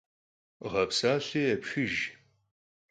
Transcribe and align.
Ğepsalhi 0.71 1.39
yêpxıjj. 1.47 2.01